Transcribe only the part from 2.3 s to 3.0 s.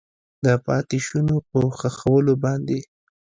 باندې